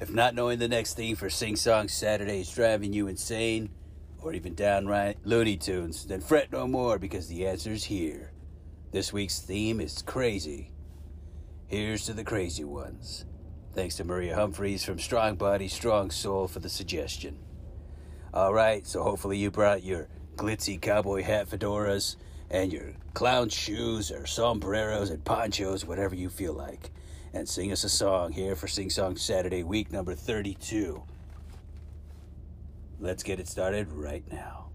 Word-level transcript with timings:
If 0.00 0.12
not 0.12 0.36
knowing 0.36 0.60
the 0.60 0.68
next 0.68 0.94
theme 0.94 1.16
for 1.16 1.28
Sing 1.28 1.56
Song 1.56 1.88
Saturday 1.88 2.40
is 2.40 2.50
driving 2.50 2.92
you 2.92 3.08
insane, 3.08 3.70
or 4.20 4.32
even 4.32 4.54
downright 4.54 5.18
Looney 5.24 5.56
Tunes, 5.56 6.06
then 6.06 6.20
fret 6.20 6.52
no 6.52 6.68
more 6.68 7.00
because 7.00 7.26
the 7.26 7.48
answer's 7.48 7.82
here. 7.82 8.32
This 8.92 9.12
week's 9.12 9.40
theme 9.40 9.80
is 9.80 10.02
crazy. 10.02 10.70
Here's 11.66 12.06
to 12.06 12.12
the 12.12 12.22
crazy 12.22 12.62
ones. 12.62 13.24
Thanks 13.74 13.96
to 13.96 14.04
Maria 14.04 14.36
Humphreys 14.36 14.84
from 14.84 15.00
Strong 15.00 15.34
Body, 15.34 15.66
Strong 15.66 16.12
Soul 16.12 16.46
for 16.46 16.60
the 16.60 16.68
suggestion. 16.68 17.40
All 18.32 18.54
right, 18.54 18.86
so 18.86 19.02
hopefully 19.02 19.36
you 19.36 19.50
brought 19.50 19.82
your 19.82 20.08
glitzy 20.36 20.80
cowboy 20.80 21.22
hat 21.22 21.48
fedoras 21.48 22.14
and 22.50 22.72
your 22.72 22.94
clown 23.14 23.48
shoes 23.48 24.12
or 24.12 24.26
sombreros 24.26 25.10
and 25.10 25.24
ponchos, 25.24 25.84
whatever 25.84 26.14
you 26.14 26.28
feel 26.28 26.52
like 26.52 26.92
and 27.32 27.48
sing 27.48 27.72
us 27.72 27.84
a 27.84 27.88
song 27.88 28.32
here 28.32 28.54
for 28.54 28.68
Sing 28.68 28.90
Song 28.90 29.16
Saturday, 29.16 29.62
week 29.62 29.92
number 29.92 30.14
32. 30.14 31.02
Let's 33.00 33.22
get 33.22 33.38
it 33.38 33.48
started 33.48 33.92
right 33.92 34.24
now. 34.30 34.70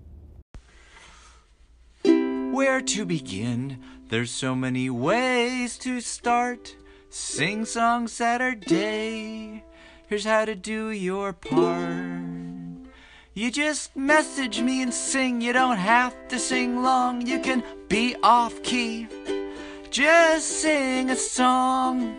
Where 2.53 2.81
to 2.81 3.05
begin? 3.05 3.79
There's 4.09 4.31
so 4.31 4.55
many 4.55 4.89
ways 4.89 5.77
to 5.79 5.99
start. 5.99 6.75
Sing 7.09 7.65
Song 7.65 8.07
Saturday. 8.07 9.63
Here's 10.07 10.25
how 10.25 10.45
to 10.45 10.55
do 10.55 10.89
your 10.89 11.33
part. 11.33 12.23
You 13.33 13.49
just 13.49 13.95
message 13.95 14.61
me 14.61 14.83
and 14.83 14.93
sing. 14.93 15.41
You 15.41 15.53
don't 15.53 15.77
have 15.77 16.15
to 16.27 16.37
sing 16.37 16.83
long. 16.83 17.25
You 17.25 17.39
can 17.39 17.63
be 17.87 18.15
off 18.21 18.61
key. 18.61 19.07
Just 19.93 20.49
sing 20.63 21.11
a 21.11 21.15
song. 21.15 22.15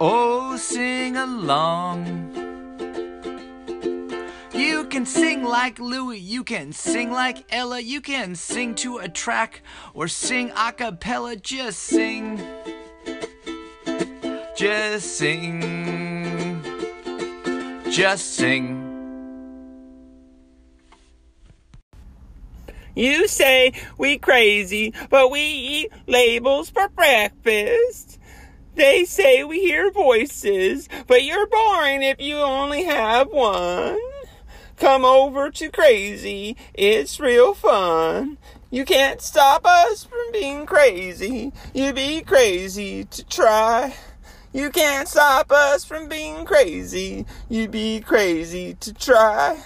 Oh, 0.00 0.56
sing 0.56 1.16
along. 1.16 2.32
You 4.52 4.86
can 4.86 5.06
sing 5.06 5.44
like 5.44 5.78
Louie, 5.78 6.18
you 6.18 6.42
can 6.42 6.72
sing 6.72 7.12
like 7.12 7.44
Ella, 7.54 7.78
you 7.78 8.00
can 8.00 8.34
sing 8.34 8.74
to 8.82 8.98
a 8.98 9.08
track 9.08 9.62
or 9.94 10.08
sing 10.08 10.50
a 10.56 10.72
cappella. 10.72 11.36
Just 11.36 11.78
sing. 11.78 12.44
Just 14.56 15.16
sing. 15.16 16.60
Just 17.88 18.34
sing. 18.34 18.81
You 22.94 23.26
say 23.26 23.72
we 23.96 24.18
crazy, 24.18 24.92
but 25.08 25.30
we 25.30 25.40
eat 25.40 25.92
labels 26.06 26.70
for 26.70 26.88
breakfast. 26.88 28.18
They 28.74 29.04
say 29.04 29.44
we 29.44 29.60
hear 29.60 29.90
voices, 29.90 30.88
but 31.06 31.24
you're 31.24 31.46
boring 31.46 32.02
if 32.02 32.20
you 32.20 32.36
only 32.36 32.84
have 32.84 33.28
one. 33.30 33.98
Come 34.76 35.04
over 35.04 35.50
to 35.50 35.70
crazy, 35.70 36.56
it's 36.74 37.20
real 37.20 37.54
fun. 37.54 38.38
You 38.70 38.84
can't 38.84 39.20
stop 39.20 39.66
us 39.66 40.04
from 40.04 40.32
being 40.32 40.64
crazy. 40.64 41.52
You 41.74 41.92
be 41.92 42.22
crazy 42.22 43.04
to 43.04 43.24
try. 43.24 43.94
You 44.52 44.70
can't 44.70 45.06
stop 45.06 45.52
us 45.52 45.84
from 45.84 46.08
being 46.08 46.44
crazy. 46.46 47.26
You 47.48 47.68
be 47.68 48.00
crazy 48.00 48.74
to 48.80 48.94
try. 48.94 49.62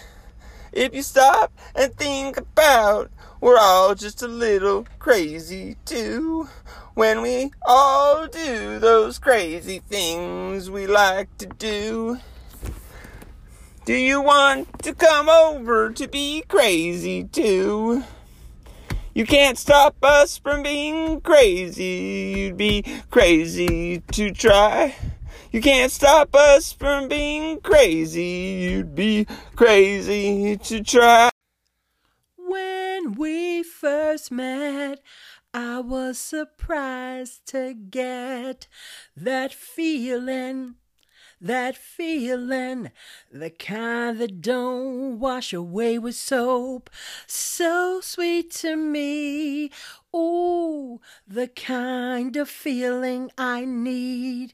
If 0.76 0.94
you 0.94 1.00
stop 1.00 1.58
and 1.74 1.96
think 1.96 2.36
about, 2.36 3.10
we're 3.40 3.56
all 3.56 3.94
just 3.94 4.20
a 4.20 4.28
little 4.28 4.86
crazy 4.98 5.78
too 5.86 6.50
when 6.92 7.22
we 7.22 7.50
all 7.66 8.26
do 8.26 8.78
those 8.78 9.18
crazy 9.18 9.78
things 9.78 10.70
we 10.70 10.86
like 10.86 11.34
to 11.38 11.46
do. 11.46 12.18
Do 13.86 13.94
you 13.94 14.20
want 14.20 14.82
to 14.82 14.92
come 14.92 15.30
over 15.30 15.92
to 15.92 16.08
be 16.08 16.44
crazy 16.46 17.24
too? 17.24 18.04
You 19.14 19.24
can't 19.24 19.56
stop 19.56 19.96
us 20.02 20.36
from 20.36 20.62
being 20.62 21.22
crazy. 21.22 22.34
You'd 22.36 22.58
be 22.58 22.84
crazy 23.10 24.02
to 24.12 24.30
try. 24.30 24.94
You 25.56 25.62
can't 25.62 25.90
stop 25.90 26.34
us 26.34 26.70
from 26.70 27.08
being 27.08 27.60
crazy. 27.60 28.60
You'd 28.60 28.94
be 28.94 29.26
crazy 29.54 30.58
to 30.58 30.84
try. 30.84 31.30
When 32.36 33.14
we 33.14 33.62
first 33.62 34.30
met, 34.30 35.00
I 35.54 35.78
was 35.78 36.18
surprised 36.18 37.46
to 37.46 37.72
get 37.72 38.68
that 39.16 39.54
feeling, 39.54 40.74
that 41.40 41.74
feeling, 41.74 42.90
the 43.32 43.48
kind 43.48 44.18
that 44.20 44.42
don't 44.42 45.18
wash 45.18 45.54
away 45.54 45.98
with 45.98 46.16
soap. 46.16 46.90
So 47.26 48.02
sweet 48.02 48.50
to 48.56 48.76
me. 48.76 49.70
Ooh, 50.14 51.00
the 51.26 51.48
kind 51.48 52.36
of 52.36 52.50
feeling 52.50 53.30
I 53.38 53.64
need, 53.64 54.52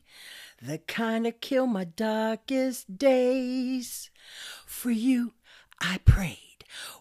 the 0.62 0.78
kind 0.78 1.26
of 1.26 1.40
kill 1.40 1.66
my 1.66 1.84
darkest 1.84 2.96
days. 2.96 4.10
For 4.64 4.90
you, 4.90 5.34
I 5.80 5.98
pray. 6.04 6.51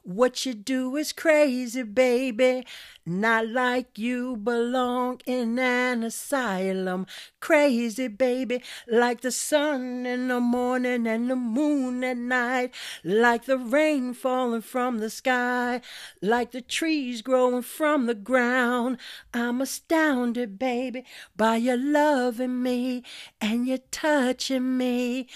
What 0.04 0.46
you 0.46 0.54
do 0.54 0.96
is 0.96 1.14
crazy, 1.14 1.84
baby. 1.84 2.66
Not 3.06 3.48
like 3.48 3.98
you 3.98 4.38
belong 4.38 5.22
in 5.26 5.58
an 5.58 6.04
asylum. 6.04 7.08
Crazy, 7.40 8.08
baby. 8.08 8.62
Like 8.88 9.22
the 9.22 9.32
sun 9.32 10.06
in 10.06 10.28
the 10.28 10.40
morning 10.40 11.08
and 11.08 11.30
the 11.30 11.36
moon 11.36 12.04
at 12.04 12.18
night. 12.18 12.76
Like 13.04 13.46
the 13.46 13.58
rain 13.58 14.14
falling 14.14 14.62
from 14.62 15.00
the 15.00 15.10
sky. 15.10 15.82
Like 16.22 16.52
the 16.52 16.62
trees 16.62 17.22
growing 17.22 17.64
from 17.64 18.06
the 18.06 18.16
ground. 18.16 18.98
I'm 19.34 19.62
astounded, 19.62 20.60
baby, 20.60 21.04
by 21.36 21.56
your 21.58 21.78
loving 21.78 22.62
me 22.62 23.04
and 23.40 23.68
your 23.68 23.80
touching 23.90 24.78
me. 24.78 25.28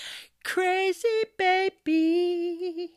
Crazy, 0.44 1.24
baby. 1.38 2.92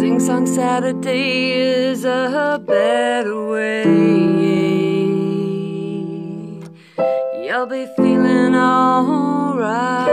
Sing 0.00 0.18
Song 0.18 0.46
Saturday 0.46 1.52
is 1.52 2.06
a 2.06 2.58
better 2.66 3.48
way. 3.50 3.84
You'll 7.44 7.66
be 7.66 7.86
feeling 7.98 8.54
alright. 8.56 10.08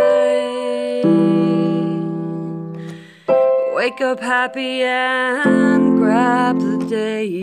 Wake 3.78 4.02
up 4.02 4.20
happy 4.20 4.84
and 4.84 5.98
grab 6.00 6.60
the 6.60 6.86
day. 6.90 7.40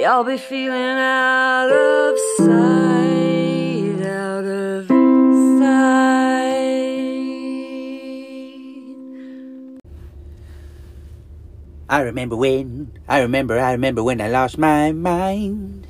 You'll 0.00 0.22
be 0.22 0.38
feeling 0.38 0.98
out 1.00 1.72
of 1.72 2.16
sight, 2.36 2.97
I 11.88 12.02
remember 12.02 12.36
when, 12.36 12.92
I 13.08 13.20
remember, 13.20 13.58
I 13.58 13.72
remember 13.72 14.04
when 14.04 14.20
I 14.20 14.28
lost 14.28 14.58
my 14.58 14.92
mind. 14.92 15.86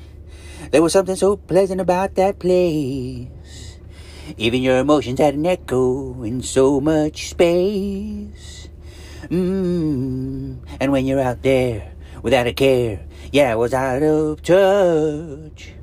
There 0.71 0.81
was 0.81 0.93
something 0.93 1.17
so 1.17 1.35
pleasant 1.35 1.81
about 1.81 2.15
that 2.15 2.39
place. 2.39 3.27
Even 4.37 4.61
your 4.61 4.77
emotions 4.79 5.19
had 5.19 5.33
an 5.35 5.45
echo 5.45 6.23
in 6.23 6.41
so 6.41 6.79
much 6.79 7.29
space. 7.29 8.69
Mmm, 9.27 10.63
and 10.79 10.91
when 10.93 11.05
you're 11.05 11.19
out 11.19 11.43
there 11.43 11.91
without 12.23 12.47
a 12.47 12.53
care, 12.53 13.05
yeah, 13.33 13.51
I 13.51 13.55
was 13.55 13.73
out 13.73 14.01
of 14.01 14.41
touch. 14.41 15.73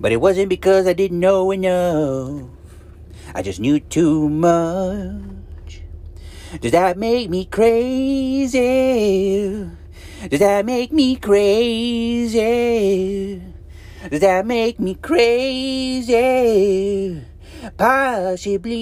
But 0.00 0.12
it 0.12 0.22
wasn't 0.22 0.48
because 0.48 0.86
I 0.86 0.94
didn't 0.94 1.20
know 1.20 1.50
enough. 1.50 2.48
I 3.34 3.42
just 3.42 3.60
knew 3.60 3.78
too 3.78 4.28
much. 4.30 5.39
Does 6.58 6.72
that 6.72 6.98
make 6.98 7.30
me 7.30 7.44
crazy? 7.44 8.58
Does 10.28 10.40
that 10.40 10.66
make 10.66 10.92
me 10.92 11.14
crazy? 11.14 12.40
Does 14.10 14.20
that 14.20 14.44
make 14.44 14.80
me 14.80 14.94
crazy? 14.94 16.12
Possibly. 17.78 18.80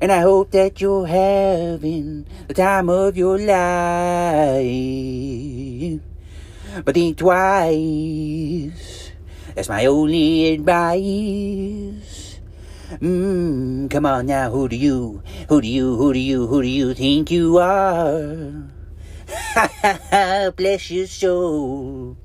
And 0.00 0.12
I 0.12 0.20
hope 0.20 0.52
that 0.52 0.80
you're 0.80 1.06
having 1.06 2.24
the 2.46 2.54
time 2.54 2.88
of 2.88 3.16
your 3.16 3.36
life. 3.36 4.60
But 6.84 6.94
think 6.94 7.18
twice. 7.18 9.10
That's 9.56 9.68
my 9.68 9.86
only 9.86 10.54
advice. 10.54 12.09
Mmm, 12.98 13.88
come 13.88 14.04
on 14.04 14.26
now, 14.26 14.50
who 14.50 14.68
do 14.68 14.74
you, 14.74 15.22
who 15.48 15.60
do 15.60 15.68
you, 15.68 15.94
who 15.94 16.12
do 16.12 16.18
you, 16.18 16.48
who 16.48 16.60
do 16.60 16.66
you 16.66 16.92
think 16.92 17.30
you 17.30 17.56
are? 17.58 18.64
Ha 19.54 19.70
ha 19.80 20.00
ha, 20.10 20.50
bless 20.56 20.90
your 20.90 21.06
soul. 21.06 22.16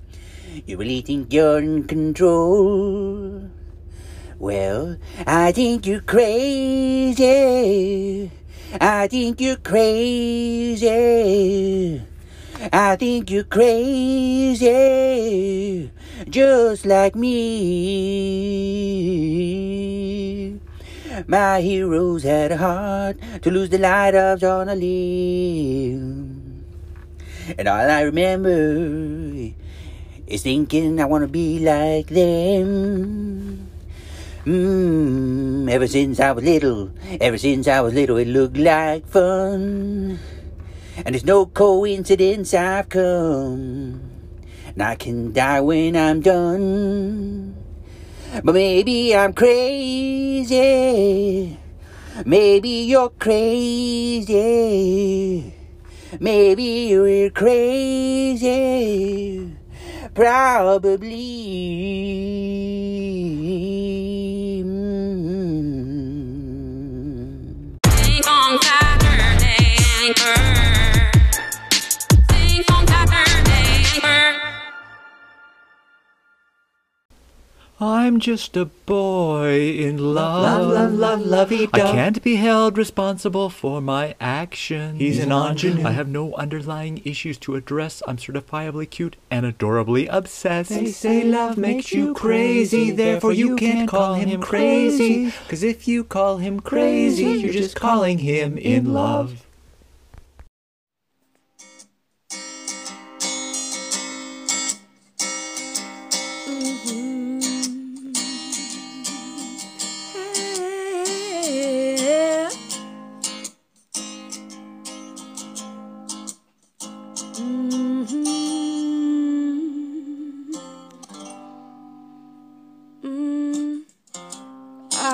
You 0.65 0.77
really 0.77 1.01
think 1.01 1.31
you're 1.31 1.59
in 1.59 1.83
control? 1.83 3.47
Well, 4.39 4.97
I 5.27 5.51
think 5.51 5.85
you're 5.85 6.01
crazy. 6.01 7.21
I 8.81 9.07
think 9.07 9.39
you're 9.39 9.57
crazy. 9.57 10.89
I 12.73 12.95
think 12.95 13.29
you're 13.29 13.43
crazy. 13.43 14.65
Just 16.29 16.85
like 16.85 17.15
me. 17.15 17.35
My 21.27 21.59
heroes 21.59 22.23
had 22.23 22.53
a 22.53 22.57
heart 22.57 23.17
to 23.41 23.51
lose 23.51 23.69
the 23.69 23.77
light 23.77 24.15
of 24.15 24.39
a. 24.39 24.83
And 27.57 27.67
all 27.67 27.91
I 27.91 28.01
remember 28.01 29.51
is 30.25 30.43
thinking 30.43 31.01
I 31.01 31.05
want 31.05 31.23
to 31.23 31.27
be 31.27 31.59
like 31.59 32.07
them. 32.07 33.69
Mm, 34.45 35.69
ever 35.69 35.87
since 35.87 36.19
I 36.19 36.31
was 36.31 36.45
little, 36.45 36.91
ever 37.19 37.37
since 37.37 37.67
I 37.67 37.81
was 37.81 37.93
little, 37.93 38.17
it 38.17 38.27
looked 38.27 38.57
like 38.57 39.05
fun. 39.07 40.19
And 41.05 41.15
it's 41.15 41.25
no 41.25 41.45
coincidence 41.45 42.53
I've 42.53 42.87
come. 42.87 44.14
And 44.75 44.83
I 44.83 44.95
can 44.95 45.31
die 45.31 45.61
when 45.61 45.95
I'm 45.95 46.19
done. 46.19 47.55
But 48.43 48.53
maybe 48.53 49.15
I'm 49.15 49.31
crazy. 49.31 50.57
Maybe 52.25 52.69
you're 52.69 53.09
crazy. 53.09 54.33
Maybe 56.19 56.63
you're 56.63 57.29
crazy. 57.29 58.35
Probably. 60.13 61.45
I'm 77.85 78.19
just 78.19 78.57
a 78.57 78.65
boy 78.65 79.77
in 79.77 80.15
love. 80.15 80.41
Love, 80.41 80.71
love, 80.71 80.93
love, 80.93 81.25
lovey 81.25 81.69
I 81.71 81.79
can't 81.79 82.23
be 82.23 82.35
held 82.37 82.79
responsible 82.79 83.51
for 83.51 83.79
my 83.79 84.15
actions. 84.19 84.99
He's 84.99 85.19
an 85.19 85.31
ingenue. 85.31 85.85
I 85.85 85.91
have 85.91 86.07
no 86.07 86.33
underlying 86.33 87.03
issues 87.05 87.37
to 87.39 87.53
address. 87.53 88.01
I'm 88.07 88.17
certifiably 88.17 88.89
cute 88.89 89.17
and 89.29 89.45
adorably 89.45 90.07
obsessed. 90.07 90.71
They 90.71 90.87
say 90.87 91.25
love 91.25 91.57
makes 91.57 91.91
you 91.91 92.15
crazy, 92.15 92.89
therefore 92.89 93.33
you 93.33 93.55
can't 93.55 93.87
call 93.87 94.15
him 94.15 94.41
crazy. 94.41 95.31
Cause 95.47 95.61
if 95.61 95.87
you 95.87 96.03
call 96.03 96.37
him 96.37 96.61
crazy, 96.61 97.25
you're 97.25 97.53
just 97.53 97.75
calling 97.75 98.17
him 98.17 98.57
in 98.57 98.93
love. 98.93 99.44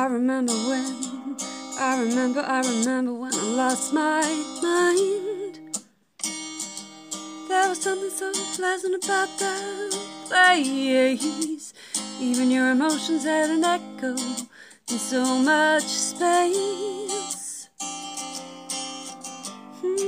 I 0.02 0.06
remember 0.06 0.54
when, 0.54 1.38
I 1.78 2.02
remember, 2.02 2.40
I 2.40 2.62
remember 2.62 3.14
when 3.14 3.32
I 3.36 3.44
lost 3.54 3.94
my 3.94 4.24
mind. 4.64 5.78
There 7.48 7.70
was 7.70 7.82
something 7.84 8.10
so 8.10 8.32
pleasant 8.56 9.06
about 9.06 9.30
that 9.38 9.92
place. 10.26 11.74
Even 12.20 12.50
your 12.50 12.72
emotions 12.72 13.26
had 13.26 13.52
an 13.52 13.64
echo 13.64 14.16
in 14.90 14.98
so 14.98 15.24
much 15.24 15.84
space. 15.84 17.70
Hmm. 19.82 20.08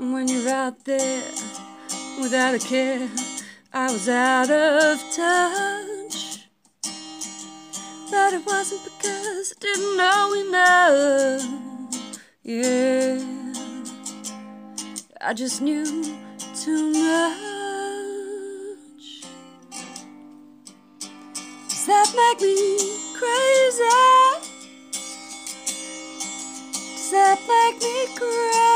And 0.00 0.12
when 0.12 0.26
you're 0.26 0.48
out 0.48 0.84
there 0.84 1.22
without 2.20 2.56
a 2.56 2.58
care, 2.58 3.08
I 3.72 3.92
was 3.92 4.08
out 4.08 4.50
of 4.50 4.98
touch. 5.14 5.77
But 8.10 8.32
it 8.32 8.46
wasn't 8.46 8.84
because 8.84 9.52
I 9.52 9.60
didn't 9.60 9.96
know 9.96 10.32
enough. 10.32 11.42
Yeah, 12.42 13.18
I 15.20 15.34
just 15.34 15.60
knew 15.60 15.84
too 16.54 16.92
much. 16.92 17.36
Does 21.68 21.86
that 21.86 22.08
make 22.16 22.40
me 22.40 22.78
crazy? 23.14 23.84
Does 26.72 27.10
that 27.10 27.38
make 27.46 27.82
me 27.82 28.06
crazy? 28.16 28.67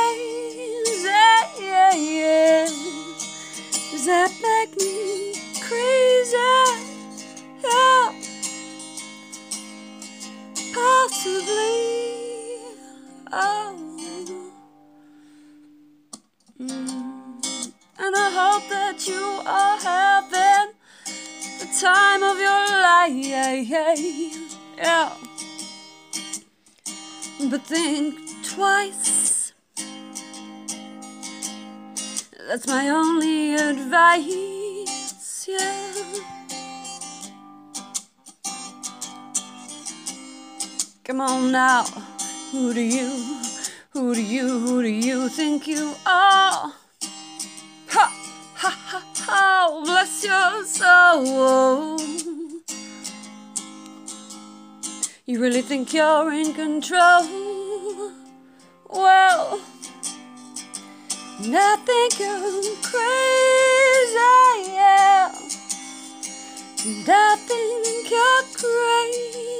Possibly. 11.22 12.58
Oh. 13.30 13.78
Mm. 16.60 17.42
And 18.00 18.16
I 18.16 18.30
hope 18.40 18.69
that 18.69 19.06
you 19.06 19.40
are 19.46 19.78
having 19.78 20.74
the 21.60 21.66
time 21.80 22.24
of 22.24 22.40
your 22.40 22.66
life. 22.82 23.14
Yeah. 24.76 25.10
But 27.48 27.62
think 27.66 28.19
twice. 28.42 29.52
That's 32.48 32.66
my 32.66 32.88
only 32.88 33.54
advice. 33.54 35.46
Yeah. 35.46 35.91
Come 41.12 41.20
on 41.20 41.52
now. 41.52 41.84
Who 42.52 42.72
do 42.72 42.81
you, 42.81 43.10
who 43.90 44.14
do 44.14 44.22
you, 44.22 44.48
who 44.60 44.81
do 44.81 44.88
you 44.88 45.28
think 45.28 45.66
you 45.66 45.94
are? 46.06 46.72
Ha, 47.90 48.06
ha, 48.54 48.78
ha, 48.86 49.04
ha, 49.19 49.82
bless 49.84 50.24
your 50.24 50.64
soul. 50.64 52.00
You 55.26 55.38
really 55.38 55.60
think 55.60 55.92
you're 55.92 56.32
in 56.32 56.54
control? 56.54 57.28
Well, 58.88 59.60
think 61.38 62.14
I'm 62.22 62.62
crazy, 62.81 64.16
yeah. 64.72 65.28
Think 67.46 68.10
you're 68.10 68.44
crazy, 68.56 69.51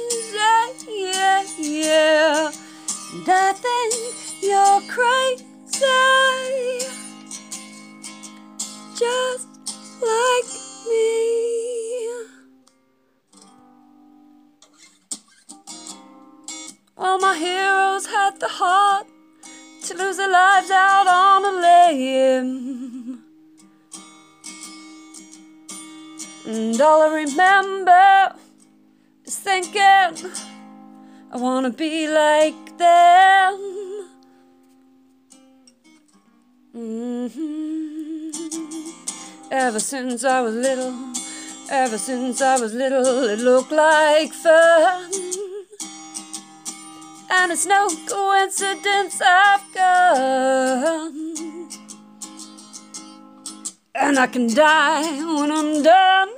I 31.31 31.37
wanna 31.37 31.69
be 31.69 32.07
like 32.07 32.77
them. 32.77 33.57
Mhm. 36.75 38.33
Ever 39.51 39.79
since 39.79 40.23
I 40.23 40.41
was 40.41 40.55
little, 40.55 40.93
ever 41.69 41.97
since 41.97 42.41
I 42.41 42.59
was 42.59 42.73
little, 42.73 43.29
it 43.29 43.39
looked 43.39 43.71
like 43.71 44.33
fun. 44.33 45.11
And 47.29 47.51
it's 47.51 47.65
no 47.65 47.89
coincidence 48.07 49.21
I've 49.21 49.63
come 49.73 51.23
and 53.95 54.19
I 54.19 54.27
can 54.27 54.53
die 54.53 55.23
when 55.37 55.51
I'm 55.51 55.81
done. 55.81 56.29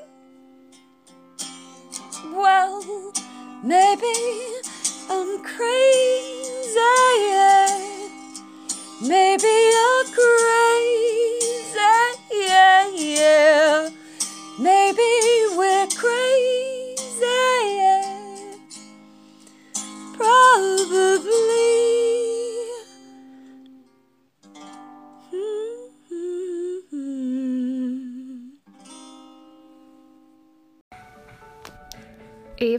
Well, 2.33 3.11
maybe 3.65 4.13
I'm 5.09 5.43
crazy. 5.43 5.95
Maybe 9.01 9.47
you're 9.47 9.84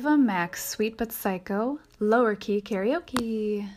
Ava 0.07 0.17
Max, 0.17 0.65
Sweet 0.69 0.97
But 0.97 1.11
Psycho, 1.11 1.81
Lower 1.99 2.37
Key 2.37 2.61
Karaoke. 2.61 3.69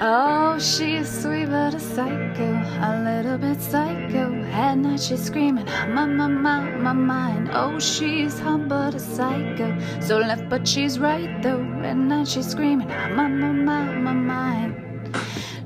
Oh, 0.00 0.58
she's 0.58 1.06
sweet 1.06 1.50
but 1.50 1.74
a 1.74 1.78
psycho, 1.78 2.48
a 2.80 2.92
little 3.04 3.36
bit 3.36 3.60
psycho. 3.60 4.32
At 4.44 4.78
night 4.78 5.00
she's 5.00 5.22
screaming, 5.22 5.66
my, 5.66 6.06
my, 6.06 6.28
my, 6.28 6.62
my 6.78 6.94
mind. 6.94 7.50
Oh, 7.52 7.78
she's 7.78 8.38
hot 8.38 8.68
but 8.68 8.94
a 8.94 9.00
psycho, 9.00 9.78
so 10.00 10.16
left 10.16 10.48
but 10.48 10.66
she's 10.66 10.98
right 10.98 11.42
though. 11.42 11.60
At 11.82 11.98
night 11.98 12.26
she's 12.26 12.48
screaming, 12.48 12.88
my, 12.88 13.28
my, 13.28 13.52
my, 13.52 13.84
my 13.96 14.12
mind. 14.14 14.88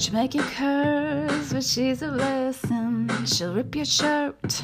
She'll 0.02 0.14
make 0.14 0.34
you 0.34 0.42
curse, 0.42 1.52
but 1.52 1.62
she's 1.62 2.02
a 2.02 2.08
blessing. 2.08 3.08
She'll 3.24 3.54
rip 3.54 3.72
your 3.76 3.84
shirt 3.84 4.60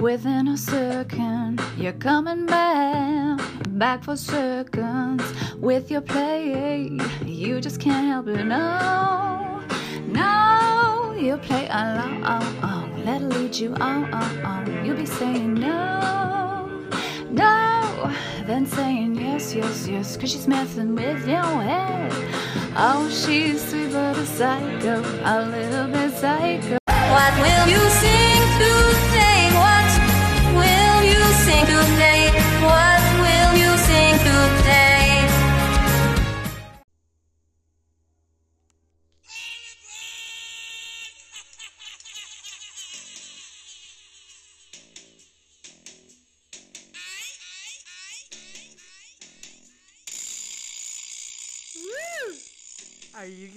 within 0.00 0.48
a 0.48 0.56
second. 0.56 1.62
You're 1.78 1.92
coming 1.92 2.44
back, 2.44 3.40
back 3.68 4.02
for 4.02 4.16
seconds 4.16 5.22
with 5.58 5.92
your 5.92 6.00
play. 6.00 6.90
You 7.24 7.60
just 7.60 7.80
can't 7.80 8.08
help 8.08 8.26
it. 8.26 8.42
No, 8.42 9.62
no, 10.08 11.14
you 11.16 11.36
play 11.36 11.68
along. 11.68 12.22
Let 13.04 13.20
her 13.20 13.28
lead 13.28 13.54
you 13.54 13.72
on, 13.74 14.12
on, 14.12 14.44
on. 14.44 14.84
You'll 14.84 14.96
be 14.96 15.06
saying 15.06 15.54
no, 15.54 16.68
no, 17.30 18.12
then 18.44 18.66
saying 18.66 19.14
yes, 19.14 19.54
yes, 19.54 19.86
yes. 19.86 20.16
Cause 20.16 20.32
she's 20.32 20.48
messing 20.48 20.96
with 20.96 21.28
your 21.28 21.44
head. 21.44 22.59
Oh, 22.76 23.08
she's 23.10 23.68
sweet 23.68 23.92
but 23.92 24.16
a 24.16 24.24
psycho, 24.24 25.00
a 25.24 25.44
little 25.44 25.88
bit 25.88 26.12
psycho. 26.12 26.78
What 26.86 27.34
will 27.42 27.68
you 27.68 27.90
sing 27.90 28.29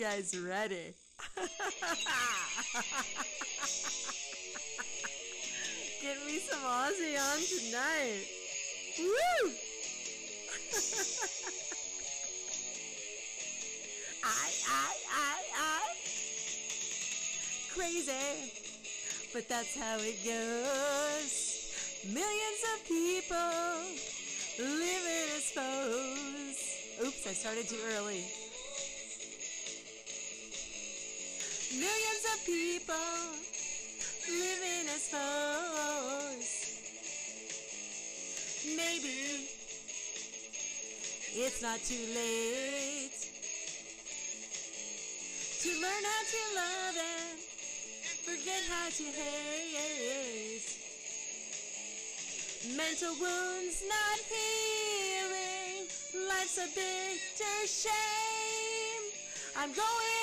guys 0.03 0.35
ready? 0.37 0.93
Get 6.01 6.17
me 6.27 6.39
some 6.39 6.59
Ozzy 6.59 7.15
on 7.17 7.39
tonight. 7.39 8.27
Woo! 8.99 9.51
I, 14.25 14.51
I, 14.67 14.91
I, 15.09 15.39
I. 15.57 15.95
Crazy. 17.73 18.51
But 19.31 19.47
that's 19.47 19.73
how 19.77 19.97
it 19.99 20.17
goes. 20.25 21.33
Millions 22.07 22.63
of 22.73 22.85
people 22.85 23.79
living 24.59 25.29
as 25.37 25.49
foes. 25.55 26.59
Oops, 27.07 27.25
I 27.25 27.31
started 27.31 27.69
too 27.69 27.79
early. 27.95 28.25
Millions 31.73 32.25
of 32.31 32.45
people 32.45 32.93
living 34.29 34.87
as 34.93 35.09
foes. 35.09 36.49
Maybe 38.77 39.49
it's 41.33 41.63
not 41.63 41.79
too 41.83 42.05
late 42.13 43.17
to 45.61 45.69
learn 45.81 46.03
how 46.03 46.23
to 46.29 46.41
love 46.55 46.95
and 46.95 47.39
forget 48.21 48.61
how 48.69 48.89
to 48.89 49.03
hate. 49.03 50.61
Mental 52.77 53.15
wounds 53.19 53.83
not 53.89 54.19
healing. 54.29 55.87
Life's 56.29 56.57
a 56.59 56.67
bitter 56.75 57.65
shame. 57.65 57.93
I'm 59.57 59.73
going 59.73 60.22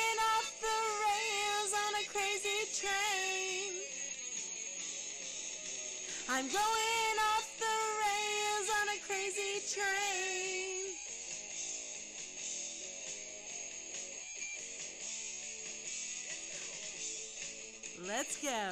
I'm 6.33 6.47
going 6.47 7.19
off 7.35 7.59
the 7.59 7.79
rails 8.05 8.71
on 8.81 8.89
a 8.89 8.99
crazy 9.05 9.59
train. 9.75 10.95
Let's 18.07 18.37
go. 18.41 18.71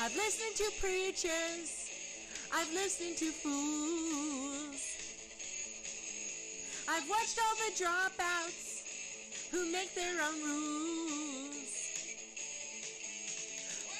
I've 0.00 0.16
listened 0.16 0.56
to 0.56 0.70
preachers. 0.80 1.90
I've 2.54 2.72
listened 2.72 3.18
to 3.18 3.30
fools. 3.30 4.82
I've 6.88 7.10
watched 7.10 7.38
all 7.38 7.56
the 7.56 7.72
dropouts 7.84 9.50
who 9.50 9.70
make 9.70 9.94
their 9.94 10.22
own 10.22 10.42
rules. 10.42 10.97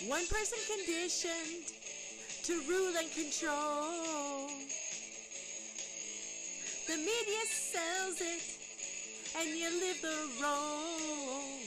One 0.08 0.26
person 0.28 0.56
conditioned 0.66 1.68
to 2.44 2.62
rule 2.66 2.94
and 2.96 3.12
control. 3.12 4.48
The 6.86 6.96
media 6.96 7.44
sells 7.50 8.18
it, 8.18 8.42
and 9.38 9.50
you 9.50 9.68
live 9.68 10.00
the 10.00 10.42
role. 10.42 11.60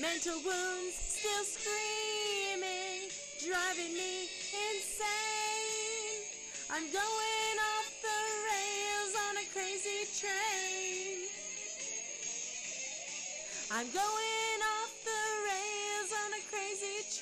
Mental 0.00 0.38
wounds 0.46 0.94
still 0.94 1.42
screaming, 1.42 3.10
driving 3.44 3.92
me 3.94 4.28
insane. 4.70 5.10
I'm 6.70 6.92
going 6.92 7.58
off 7.74 7.90
the 8.02 8.20
rails 8.52 9.14
on 9.28 9.36
a 9.38 9.46
crazy 9.52 10.06
train. 10.20 11.26
I'm 13.72 13.90
going 13.90 14.62
off 14.62 14.73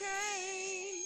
train. 0.02 1.04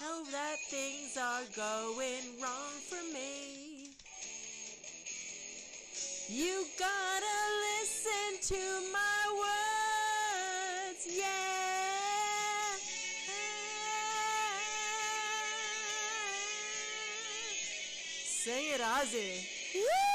Know 0.00 0.24
that 0.30 0.58
things 0.70 1.16
are 1.16 1.44
going 1.56 2.40
wrong 2.40 2.74
for 2.88 3.02
me. 3.12 3.90
You 6.28 6.64
gotta 6.78 7.38
listen 7.68 8.56
to 8.56 8.62
my 8.92 9.22
words, 9.42 11.06
yeah. 11.10 11.62
Sing 18.24 18.66
it, 18.74 18.80
Ozzy. 18.80 19.46
Woo! 19.74 20.11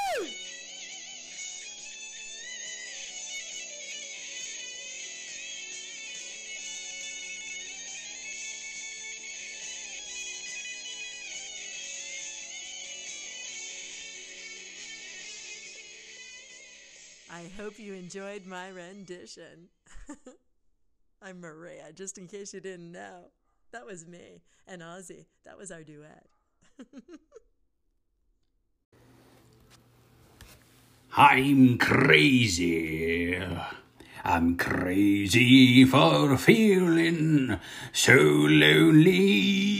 I 17.37 17.51
hope 17.55 17.77
you 17.77 17.93
enjoyed 17.93 18.47
my 18.47 18.69
rendition. 18.69 19.69
I'm 21.21 21.39
Maria, 21.39 21.93
just 21.93 22.17
in 22.17 22.25
case 22.27 22.51
you 22.51 22.59
didn't 22.59 22.91
know. 22.91 23.25
That 23.71 23.85
was 23.85 24.07
me. 24.07 24.41
And 24.67 24.81
Ozzy, 24.81 25.27
that 25.45 25.55
was 25.55 25.69
our 25.69 25.83
duet. 25.83 26.25
I'm 31.15 31.77
crazy. 31.77 33.39
I'm 34.23 34.57
crazy 34.57 35.85
for 35.85 36.37
feeling 36.37 37.59
so 37.93 38.15
lonely. 38.15 39.77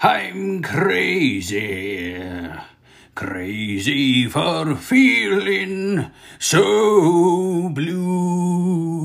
I'm 0.00 0.62
crazy, 0.62 2.18
crazy 3.14 4.26
for 4.26 4.74
feeling 4.74 6.10
so 6.38 7.68
blue. 7.68 9.02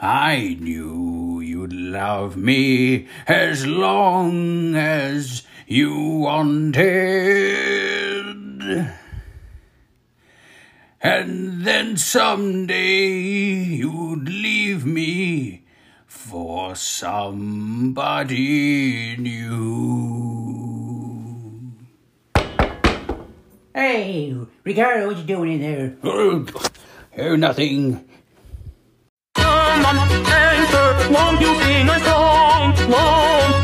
I 0.00 0.56
knew 0.60 1.40
you'd 1.40 1.72
love 1.72 2.36
me 2.36 3.08
as 3.26 3.66
long 3.66 4.76
as 4.76 5.44
you 5.66 5.94
wanted. 6.18 6.84
And 11.00 11.62
then 11.64 11.96
someday 11.96 13.06
you'd 13.06 14.28
leave 14.28 14.84
me 14.84 15.63
for 16.24 16.74
somebody 16.74 18.24
new. 19.18 19.44
Hey, 23.74 24.34
Ricardo, 24.64 25.08
what 25.08 25.18
you 25.18 25.24
doing 25.24 25.52
in 25.52 25.60
there? 25.60 25.96
Oh, 26.02 26.46
oh 27.18 27.36
nothing. 27.36 28.08
Answer, 29.36 31.12
won't 31.12 31.40
you 31.42 31.54
sing 31.60 31.88
a 31.90 32.00
song? 32.00 32.74
Won't 32.90 33.63